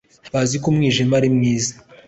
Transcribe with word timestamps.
bazi 0.33 0.55
ko 0.61 0.67
umwijima 0.71 1.13
ari 1.19 1.29
mwiza 1.35 1.73